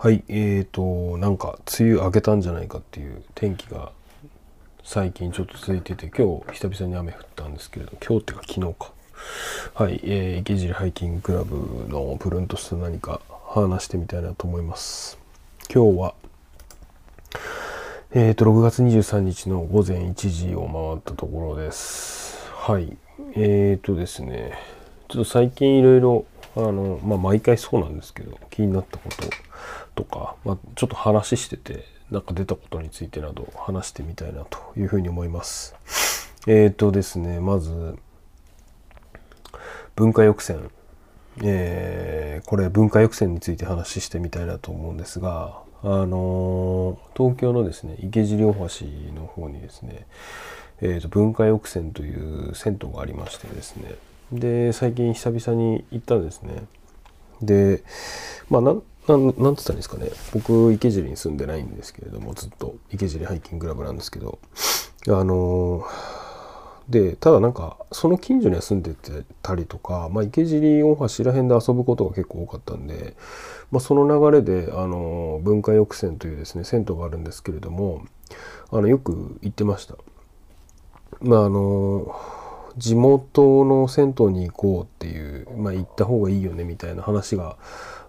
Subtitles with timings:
[0.00, 3.90] はい、えーと、なんか梅雨明けたんじゃないかっていう天気が
[4.84, 8.92] 最近ちょっと続いてて、今日久々に雨降ったんですけれど、今日っていうか昨日か。
[9.74, 15.18] はい、えー、池尻ハイキングクラブのプルンとした何か話してみたいなと思います。
[15.68, 16.14] 今日は、
[18.12, 22.38] えーと、6月23日の午前1時を回ったところです。
[22.54, 22.96] はい、
[23.34, 24.52] えーとですね、
[25.08, 26.24] ちょっと最近いろいろ、
[26.58, 29.28] あの、まあ、毎回そうなんですけど、気になったこと
[29.94, 35.76] とか、まあ、ちょっと話してて、なんか出たことについてなど話してみたいなというふうに思います。
[36.48, 37.96] えーとですね、まず、
[39.94, 40.58] 文化抑制。
[41.44, 50.06] えーこれ文化抑制について話してみたいなと思うんですが、あのー東京のですね、池尻大橋の方にですね、
[50.80, 53.94] えーと文化抑制という銭湯がありましてですね、
[54.32, 56.64] で、最近久々に行ったんですね。
[57.40, 57.82] で、
[58.50, 60.10] まあ、なん、なん、なんつったんですかね。
[60.32, 64.38] 僕、池尻に住んでないんですけれども、ずっと池尻ハイキングラブなんですけど、
[65.08, 65.84] あの
[66.88, 73.14] で、ただなんか、その近所には住んでてたりとか、まあ、池尻大橋ら辺で遊ぶことが結構多かったんで、
[73.70, 78.04] まあ、その流れで、あの文化抑制というですね、銭湯があるんですけれども、
[78.70, 79.96] あの、よく行ってました。
[81.20, 82.14] まあ、あの
[82.78, 87.56] 地元の銭湯に行こうっていう、まあ、行った方がいいよねみたいな話が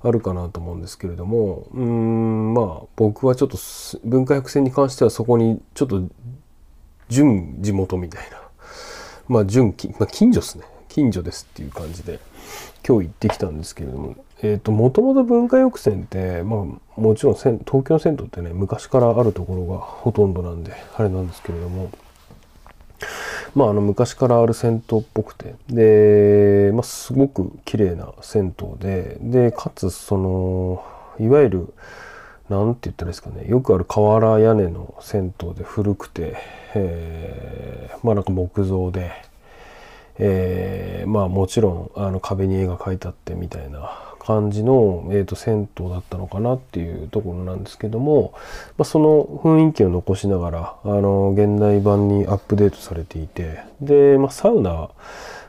[0.03, 3.57] あるかなと思うんですけれどもうんまあ僕はちょっと
[4.05, 6.03] 文化百選に関してはそこにちょっと
[7.09, 8.39] 準地元みたいな
[9.27, 10.65] まあ準、まあ、近所ですね。
[10.89, 12.19] 近所ですっていう感じで
[12.85, 16.65] 今日行ってきたんですけれどもえっ、ともともと文化抑制ってま
[16.97, 21.91] あもちろん東京の銭湯ってね昔からあるところがほとんどなんであれなんですけれども
[23.55, 25.55] まあ、あの昔からある銭湯っぽくて。
[25.69, 29.17] で、まあ、すごく綺麗な銭湯で。
[29.19, 30.83] でかつその
[31.19, 31.73] いわゆる
[32.49, 33.47] なんて言ったらいいですかね。
[33.47, 36.35] よくある瓦屋根の銭湯で古くて、
[36.75, 39.11] えーまあなんか木造で、
[40.17, 48.33] えーまあもちろんあの壁に絵が描いてあってみたいな感じの、えー、と銭湯だったのかなっていうところなんですけども、
[48.77, 54.91] まあ、その雰囲気を残しながらあの現代版にアップデートされていてで、まあ、サウナ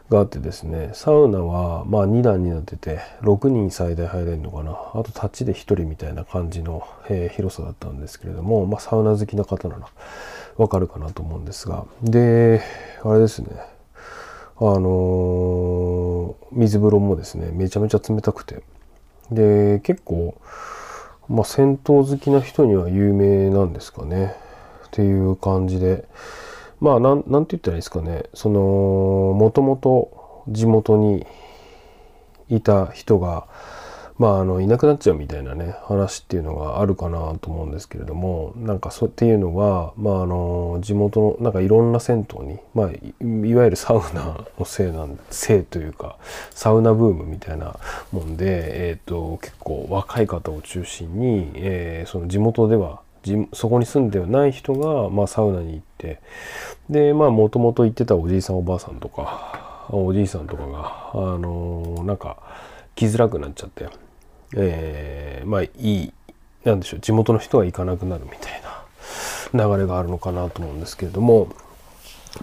[0.08, 4.72] があってですねサウナはま2段になってて6人最大入れるのかな。
[4.72, 9.88] あと立ちで1人みたいな感じの、えー広さだったんですけれども、まあ、サウナ好きな方なら
[10.56, 11.84] わかるかなと思うんですが。
[12.02, 12.62] で
[13.04, 13.79] あれですね。
[14.60, 18.62] あのー水風呂もですねめちゃめちゃ冷たくて。
[19.30, 20.34] で結構
[21.28, 24.34] まあ銭湯好きな人には有名なんですかね。
[24.86, 26.06] っていう感じで。
[26.80, 28.24] まあなんなんて言ったらいいですかね。
[28.34, 28.60] その
[29.38, 31.26] もともと地元に
[32.48, 33.46] いた人が
[34.20, 46.18] まああのいなくなっちゃうみたいなね話っていうのがあるかなと思うんですけれどもなんかそうっていうのがまああの地元のなんかいろんな銭湯にまあいわゆるサウナのせいなんせいというか
[46.50, 47.76] サウナブームみたいな
[48.12, 53.00] もんで、えー、と結構若い方を中心に、えーその地元では
[53.52, 56.20] そこに住んではない人が、まあ、サウナに行って
[56.88, 62.38] でまあもともと行ってたおじいさんおばあさんとかおじいさんとかがあのなんか
[62.94, 63.88] 来づらくなっちゃって、
[64.56, 66.12] えーまあいい
[66.64, 68.62] なんでしょう地元の人が行かなくなるみたい
[69.52, 71.48] な流れがあるのかなと思うんですけれども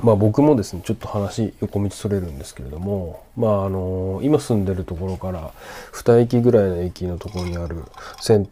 [0.01, 5.51] まあ僕もですねちょっと話横道それるんですけれどもまああの今住んでるところから
[5.93, 7.83] 2駅ぐらいの駅のところにある
[8.19, 8.45] 銭湯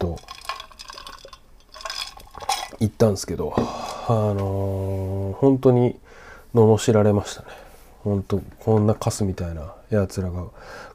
[2.78, 5.98] 行ったんですけどあの本当に
[6.54, 7.48] 罵られましたね。
[8.06, 10.46] 本当こんなカスみたいなやつらが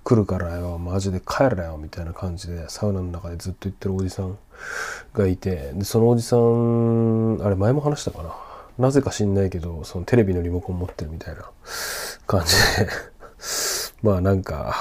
[0.06, 4.38] 来るからよマジで帰れよみたいな感じでサウナの中でずっと言ってるおじさん
[5.14, 8.34] がいてでそのおじさんあれ前も話したかな？
[8.86, 11.44] なぜか知んないけどそのテレビのリモコン持ってるみたいな
[12.28, 12.88] 感じで。
[14.02, 14.74] まあなんか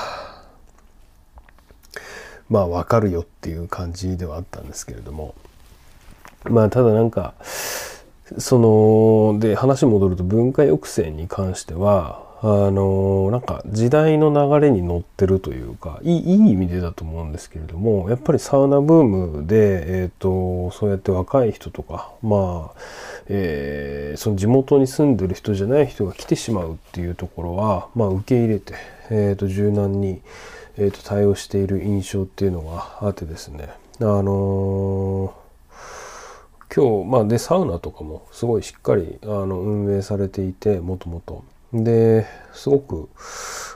[2.48, 5.34] まあわかるよっていう感じではあったんですけれども。
[6.44, 7.34] まあただなんか
[8.38, 22.80] そので話戻ると文化抑制に関してはあのなんか時代の流れに乗ってるというかいいい意味でだと思うんですけれどもやっぱりサウナブームで、えー、とそうやって若い人とかまあ、
[23.28, 28.74] えーその地元に住んでる人じゃない人が来てしまうっていうところは、まあ、受け入れて、
[29.10, 30.20] えー、と柔軟に、
[30.76, 33.68] えー、と対応している印象っていうのがあってですね。
[34.00, 35.49] あのー
[36.74, 41.44] 今日まあでサウナとかもすごいしっかりあの運営されていてもともと。
[41.72, 43.08] ですごく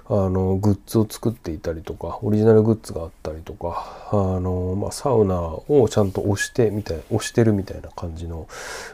[0.06, 8.49] あのグッズを作っていたりとかオリジナルグッズがあったりとかあの、まあ、サウナをちゃんと押してみたい押してるみたいな感じの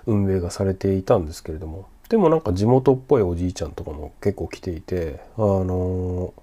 [0.07, 1.89] 運営がされていたんですけれども。
[2.11, 6.35] でもなんか地元っぽいおじいちゃんとかも結構来ていてあの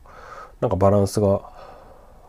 [0.62, 1.42] なんかバランスが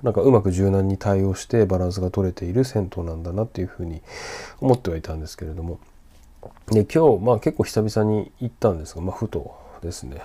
[0.03, 4.03] なんかうまく柔軟に対応してバランスが取れている銭湯なんだなっていうふうに
[4.61, 5.79] 思ってはいたんですけれども。
[6.71, 10.23] で今日まあ結構久々に行ったんですが、まあ、ふとですね。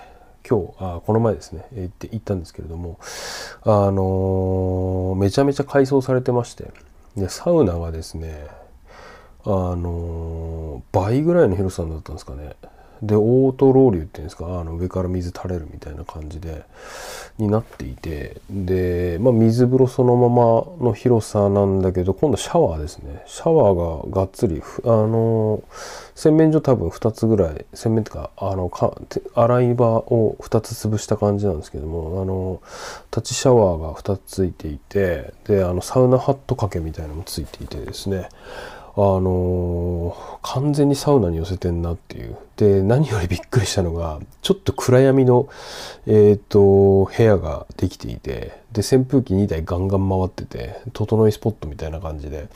[0.48, 1.66] 今日あこの前ですね。
[1.74, 2.98] 行って行ったんですけれども。
[3.62, 6.70] あのー、めちゃめちゃ改装されてまして。
[7.16, 8.46] でサウナがですね
[9.44, 12.54] あのー、倍ぐらいの広さだったんですかね。
[13.02, 14.60] でオートロウリューっていうんですか？
[14.60, 16.62] あの上から水垂れるみたいな感じで
[17.38, 23.22] になっていてで、まあ、水風呂そのままの広さなんだけど今度シャワーですね。
[23.26, 25.62] シャワーががっつりあの
[26.14, 28.96] 洗面所多分2つぐらい洗面っていうかあのか
[29.34, 32.62] 洗い場を2つ潰した感じなんですけどもあの
[33.14, 38.28] 立ちシャワーが2つついていてであのサウナハット掛けみたいなのもついていてですね。
[38.96, 42.36] あの、完全にサウナに寄せてんなっていう。
[42.56, 45.48] で、何よりびっくりしたのが、ちょっと暗闇の、
[46.06, 52.48] えっ、ー、と、部屋ができていて、で、扇風機2台ガンガン回ってて、整いスポットみたいな感じで、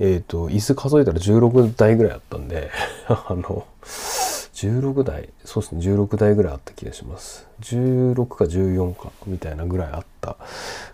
[0.00, 2.70] えっ、ー、と、椅子数えたら16台ぐらいあったんで、
[3.06, 3.64] あの、
[4.68, 7.46] 16台そうですね16台ぐらいあった気がします。
[7.60, 10.36] 16か14かみたいなぐらいあった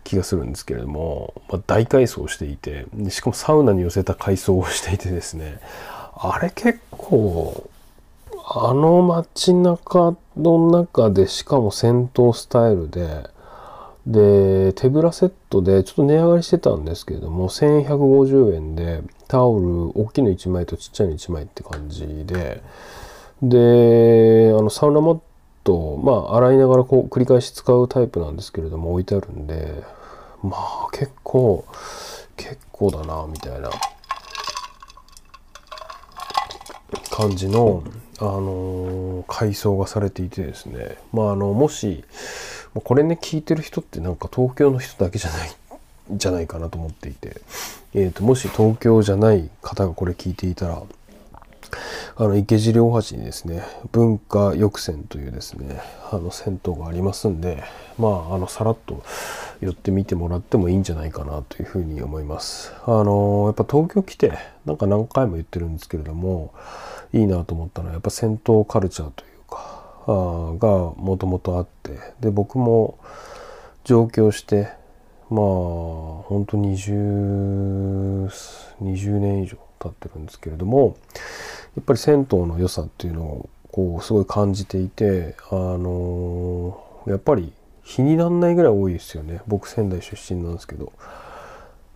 [0.04, 5.60] 気がするんですけれども、まあ、大改装していてしかもサウナに寄せた改装をしていてですね
[6.14, 7.68] あれ結構
[8.52, 13.30] あの街中の中でしかも戦闘スタイルで
[14.06, 22.62] で手ぶらセットでちょっと値上がりしてたんですけれども1150円でタオル大きいの1枚とちっちゃいの1枚って感じで
[23.42, 25.20] であのサウナマッ
[25.64, 29.82] トまあ洗いながらこう繰り返し使うタイプなんですけれども置いてあるんで
[30.42, 31.64] まあ結構
[32.36, 33.70] 結構だなみたいな。
[37.20, 37.84] 感じの、
[38.18, 40.96] あの改装がされていてですね。
[41.12, 42.04] まああのもし
[42.74, 45.50] これね聞いてる人ってなんか東京の人だけじゃない
[46.12, 47.40] じゃないかなと思っていて、
[47.94, 50.82] えーともし東京じゃない方がこれ聞いていたら
[52.16, 53.62] あの池尻大橋にですね
[53.92, 55.80] 文化浴泉というですね
[56.10, 57.62] あの銭湯がありますんで
[57.98, 59.02] まああのさらっと
[59.60, 62.72] 寄ってみてもらってもいいんじゃないかなというふうに思います。
[62.86, 64.32] あのやっぱ東京来て
[64.64, 66.52] なんか何回も言ってるんですけれども
[67.12, 70.12] いいなと思ったのはやっぱ銭湯カルチャーというかあ
[70.58, 72.98] がもともとあってで僕も
[73.84, 74.68] 上京して
[75.28, 78.28] まあ本当20
[78.82, 80.96] 20年以上経ってるんですけれども
[81.76, 87.52] やっぱり銭湯の良さっていうのをこうすごい感じていてあのー、やっぱり
[87.82, 89.40] 日になんないぐらい多いですよね。
[89.46, 90.92] 僕仙台出身なんですけど、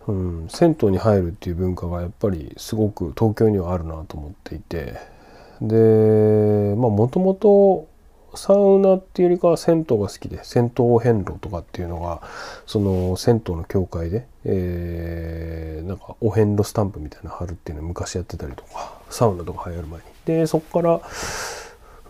[0.07, 5.15] うん、銭湯に入るっていう文化がやっぱりすごく東京にはあるなと思っていて。
[5.61, 7.87] でまあもともと
[8.35, 12.21] サウナっていうよりかは銭湯が好きで銭湯遍路とかっていうのが
[12.65, 20.05] その銭湯の協会で、えー、なんかお遍路スタンプみたいなの貼るっていうのを昔やってたりとかサウナとか流行る前に。
[20.25, 21.01] でそこから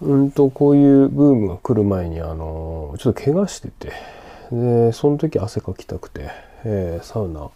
[0.01, 3.91] うんとこういうブームが来る前にあのちょっと怪我してて
[4.51, 6.29] でその時汗かきたくて、
[6.63, 7.49] えー、サウナ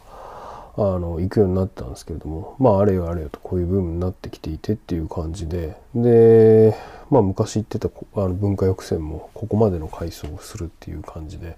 [0.81, 5.75] あの行くようになったんですけれどもまああれよあれよとこういうブームになってきていてっていう感じで。
[5.93, 6.75] で
[7.09, 11.57] まあ昔言ってたあの文化抑制もここまでの改装をするっていう感じで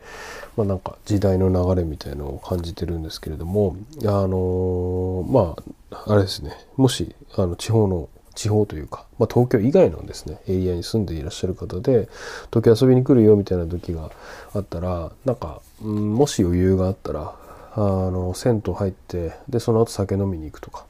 [0.55, 5.55] まあなんか時代の流れみたいのを感じてるんですけれどもあのま
[5.91, 6.51] ああれですね。
[6.77, 12.07] もしあの地方の地方というか、まあ、東京以外のですねエリアに住んでいらっしゃる方で
[12.51, 14.09] 東京遊びに来るよみたいな時が
[14.53, 17.35] あったらなんか、うん、もし余裕があったら
[17.73, 20.85] あの銭湯入ってでその後酒飲みに行くとか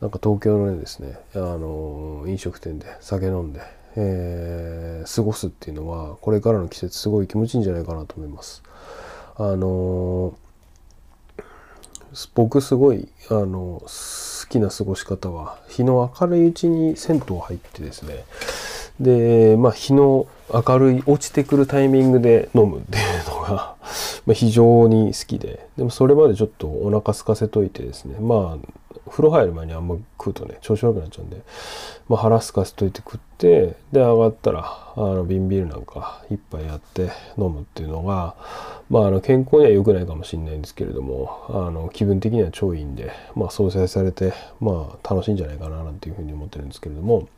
[0.00, 3.60] なんか東京のねですねあの飲食店で酒飲んで、
[3.96, 8.62] えー、過ごすっていうのはこれからの季節すごい気持ちいいんじゃないかなと思います。
[9.36, 10.34] あの
[12.34, 18.24] 僕すごいあの好きな過ごし方は日の明るいうちに銭湯入ってですね
[19.00, 22.98] で、まあ、日の明るい落ちてくるタイミングで飲むって
[24.26, 25.68] ま非常に好きで。
[25.76, 28.18] でもそれまでちょっとお腹空かせといてですね。
[28.20, 31.42] まあ風呂入る前にあんま食うとね調子悪くなっちゃうんで、
[32.08, 38.34] まあ、腹空かせといて食ってで上がったらあの瓶ビールなんか一杯やって飲むっていうのが
[38.88, 47.28] まあ、あの健康には良くないかもしれないんですけれどもあの気分的には超いいんで、まあ、総裁されて、まあ、楽しいんじゃないかななんていうふうに思ってるんですけれども、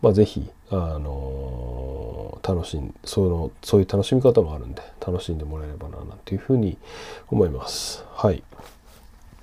[0.00, 6.76] まあ、ぜひ、あの楽しんそのそういう楽しみ方もあるんで楽しんでもらえればななんていうふうに
[7.30, 8.04] 思います。
[8.12, 8.42] はい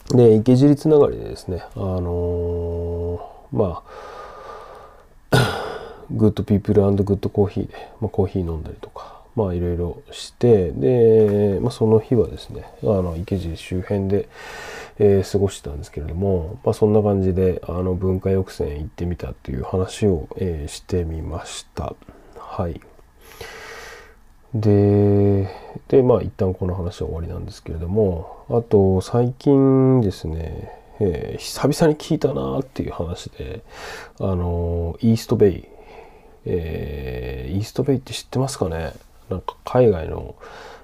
[0.09, 3.19] で池尻つながりでですねあの
[3.51, 3.83] ま
[5.31, 14.29] あ グッドピープルグッドコーヒーで、まあ、コーヒー飲んだりとかまあいろいろしてで、まあ、その日はですねあの池尻周辺で、
[14.99, 21.95] えー、過ごしてたんですけれども、まあ、そんな感じであの文化浴泉行ってみたという話を、えー、してみました。
[22.37, 22.79] はい。
[24.55, 25.49] で
[25.89, 33.63] でまあ一旦この話は終わりなんですけれどもあと最近ですねえー、久々に聞いたなっていう話で、
[34.17, 35.65] あのイーストベイ、
[36.45, 38.93] えー、イーストベイって知ってますかね？
[39.29, 40.35] なんか海外の、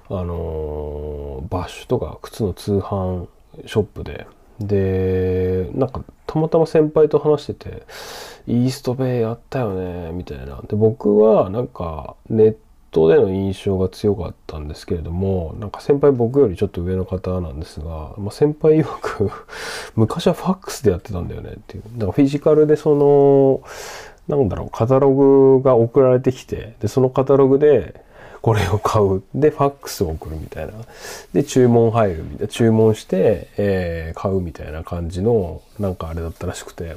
[0.10, 3.28] あの、バッシュとか靴の通販
[3.66, 4.28] ショップで、
[4.60, 7.84] で、なんかたまたま先輩と話してて、
[8.48, 10.62] イーストベイあったよね、みたいな。
[10.68, 12.56] で、僕はなんかネッ
[12.91, 19.31] トでの印象が強かったんですけれども、なんか先輩僕よりちょっと上の方なんですが、まあ、先輩曰く
[19.95, 21.83] 昔はファックスでやってたんだよねっていう。
[21.93, 23.62] だからフィジカルでその、
[24.27, 28.03] なんだろう、カタログが送られてきて、で、そのカタログで、
[28.41, 29.21] これを買う。
[29.36, 30.74] で、ファックスを送るみたいな。
[31.31, 32.48] で、注文入るみたいな。
[32.48, 36.95] 注文して、えー、買うみたいな感じの、なんかあれだったらしくて、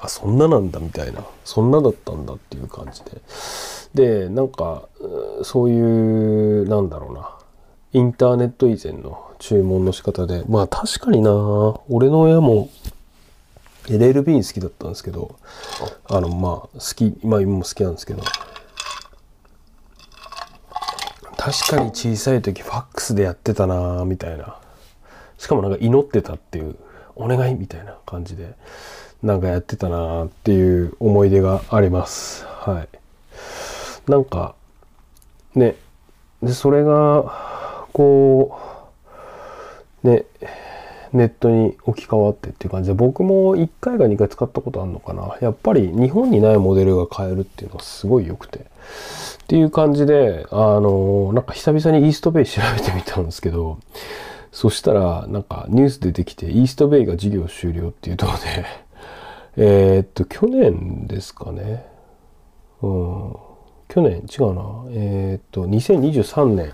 [0.00, 1.24] あ、そんななんだみたいな。
[1.44, 3.02] そんなだったんだっていう感じ
[3.94, 4.26] で。
[4.26, 4.88] で、なんか、
[5.42, 7.30] そういう、なんだろうな。
[7.92, 11.30] インターネット以前の注文の仕方で、まあ確かにな、
[11.88, 12.70] 俺の親も
[13.86, 15.34] LL ビーン好きだったんですけど、
[16.08, 18.22] あの、まあ好き、まあ今も好きなんですけど、
[21.40, 24.58] 確かに小さい時ファックスでやってたなみたいな
[25.38, 26.76] しかもなんか祈ってたっていう
[27.16, 28.54] お願いみたいな感じで
[29.22, 32.44] なんかやってたなっていう思い出があります。
[32.46, 34.10] はい。
[34.10, 34.54] なんか
[35.54, 35.76] ね。
[36.42, 38.58] でそれがこ
[40.04, 40.24] うね。
[41.12, 45.36] ネットに置き換わってっていう感じで僕も1回か2回使ったことあるのかな。
[45.40, 48.58] やっぱり日本にないモデルが買えるっていうのはすごい良くて。
[48.60, 48.62] っ
[49.48, 53.80] ていう感じで、あの、なんか久々にイーストベイ調べてみたんですけど、
[54.52, 58.64] そしたら、なんかニュース出てきて、イーストベイが事業終了っていうとこで、
[59.62, 61.84] えー、っと、去年ですかね。
[62.80, 63.36] うん。
[63.88, 64.62] 去年違うな。
[64.88, 66.72] えー、っと、2023年、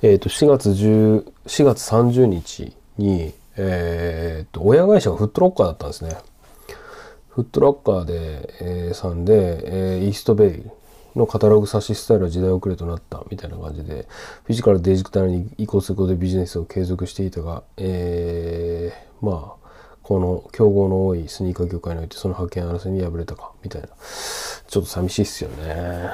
[0.00, 6.16] えー、っと、4月10、4月30日に、えー、っと、親会社がフットロッカーだったんですね。
[7.30, 10.62] フットロッカーで、えー、さんで、えー、イーストベイ
[11.16, 14.06] のカタログ冊子スタイルは時代遅れとなったみたいな感じで、
[14.44, 19.63] フィジカルデジタルに移行することでビジネスを継続していたが、えー、まあ、
[20.04, 23.88] この競合の多いスニーカー業界においてその派遣争いに敗れたか、みたいな。
[23.88, 26.10] ちょっと寂しいっすよね。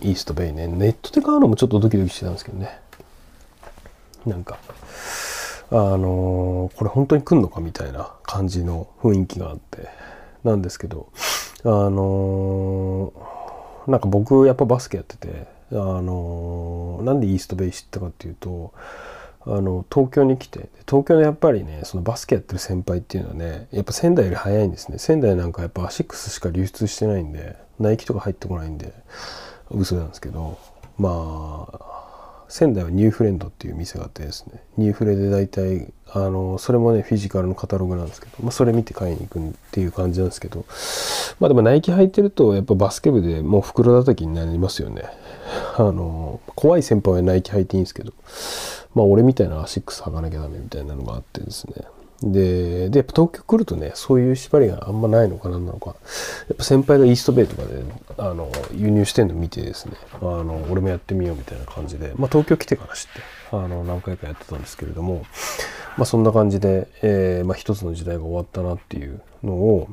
[0.00, 0.66] イーストベイね。
[0.66, 2.78] ネットで買うのもちょっとドキドキしてたんですけどね。
[4.26, 4.58] なんか、
[5.70, 9.88] あのー、これ本当に来んのかみたいな感じの雰囲気があって、
[10.44, 11.08] なんですけど、
[11.64, 13.42] あのー
[13.86, 18.72] なんか僕やっぱバスケやっててあのなんで Eastbay 知ったかっていうと
[19.44, 24.98] あの東京に来て東京のやっぱりねそのバスケやってる先輩っていうのはねやっぱ仙台より早いんですね。
[24.98, 28.92] 仙台なんかやっぱアシックスしか流通してないんでナイキとか入ってこないんで
[29.70, 30.58] 嘘なんですけど
[30.98, 34.62] まあ仙台はニューフレンドっていう店があってですね。
[34.76, 40.66] ニューフレで大体あのそれもねフィジカルのカタログなんですけど、まあ、それ見て買いに行くっていう感じなんですけど
[41.40, 45.04] まあでもナイキ履いてるとやっぱバスケ部でもう袋叩きになりますよね。
[45.78, 48.12] あの怖い先輩はナイキ履いていいんですけど。
[48.94, 51.74] まあ俺みたいなアシックス履かなきゃダメみたいなのがあってですね。
[52.22, 55.90] で、で、東京来るとね、そういう縛りがあんまないのかなんなのか。
[55.90, 55.94] や
[56.54, 57.82] っぱ先輩がイーストベイとかで、
[58.16, 63.20] あの、輸入してんの見てですね、あの、俺もやってみようみたいな感じで、まあ東京来てから知って、
[63.50, 65.24] あの、何回かやってたんですけれども、
[65.96, 69.88] まあそんな感じで、えー、まあ一つの時代が終わったなっていうのを、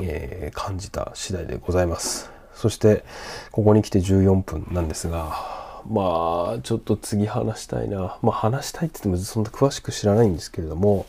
[0.00, 2.30] えー、感じた次第でございます。
[2.54, 3.04] そして、
[3.52, 8.18] ここに来て14分なんですが、まあちょっと次話したいな。
[8.22, 11.06] まあ話したいって言ってもそんな詳しく知らないんですけれども。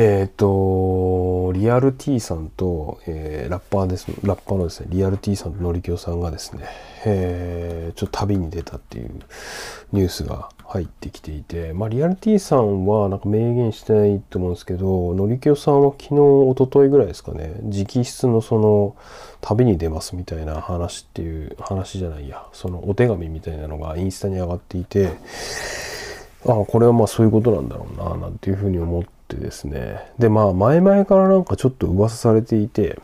[0.00, 6.68] えっ、と、リアル T さんと、えー、ラッパーです、ラッパーのですね、リアル T さんとのりきょうさんがですね、
[7.04, 9.10] えー、ちょっと旅に出たっていう
[9.92, 18.94] ニュースが入ってきていて、まあ、リアル T さんはなんか明言してないと思うんですけど、のりきょうさんは昨日、一昨日ぐらいですかね、直筆のその、
[19.40, 25.12] 旅に出ますみたいな話っていう話じゃないや、そのお手紙みたいなのがインスタに上がっていて、
[26.46, 30.12] ああ、これはまあそういうことなんだろうな、なんていうふうに思ってですね。
[30.18, 32.98] で、まあ前々からなんかちょっと噂されていて、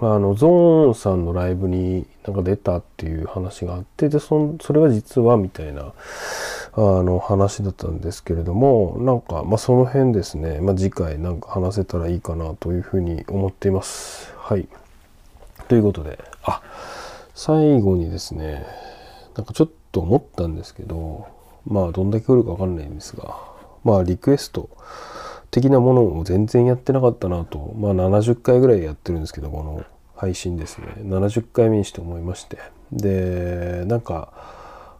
[0.00, 5.92] あの、ゾーンさんのライブになんか出たっていう話があって、で、そそれは実はみたいな、
[6.76, 14.32] あの話だったんですけれども、なんか、まあその辺ですね、まあ次回なんか話せたらいいかなというふうに思っています。
[14.36, 14.66] はい。
[15.68, 16.60] ということで、あ、
[17.34, 18.66] 最後にですね、
[19.36, 21.26] なんかちょっと思ったんですけど、
[21.66, 23.38] まあどんだけ来るかわかんないんですが、
[23.84, 24.68] まあリクエスト
[25.50, 29.84] 的なものを全然やってなかったなと、まあ70回ぐらいやってるんですけど、この
[30.16, 32.58] 配信ですね、70回目にして思いまして。
[32.92, 34.32] で、なんか、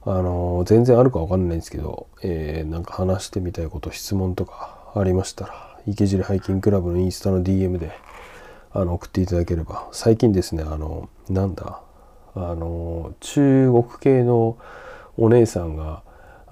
[0.07, 7.93] あの全然あるかわかんないんですけど、えー、なんか話してみたいこと、質問とかありましたら、池尻ハイキングクラブのインスタの DM で、
[8.73, 9.89] あの、送っていただければ。
[9.93, 11.81] 最近ですね、あの、なんだ、
[12.35, 14.59] あの、中国系の
[15.17, 16.03] お姉さんが、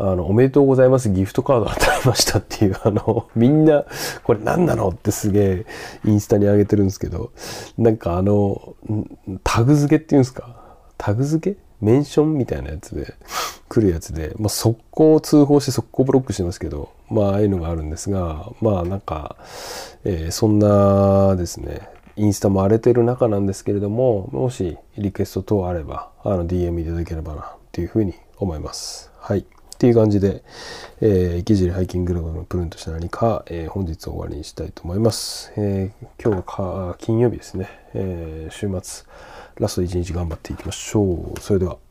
[0.04, 3.84] あの、おめでとうございます、ギフトカード当たりましたっていう、あの、みんな、
[4.24, 5.66] これ何なのってすげえ
[6.04, 7.30] インスタに上げてるんですけど、
[7.78, 8.74] なんかあの、
[9.44, 10.56] タグ付けっていうんですか？
[10.98, 11.58] タグ付け？
[11.80, 13.14] メンションみたいなやつで
[13.68, 19.36] 来るやつで、まあ、速攻通報して速攻ブロックしてますけど、まあ、ああいうのがあるんですが、まあ、なんか、
[20.04, 29.10] えー、そんなですね、インスタも荒れてる中なんですけれども、もしリクエスト等あれば、あの、DM いただければな、っていうふうに思います。
[29.18, 29.44] はい。
[29.82, 30.44] っていう感じで、
[31.00, 35.52] えー、池尻ハイキングクラブのプルンとした何か、えー、本日終わりにしたいと思います。
[35.56, 39.04] えー、今日は金曜日ですね、えー、週末、
[39.58, 41.40] ラスト1日頑張っていきましょう。
[41.40, 41.81] それでは。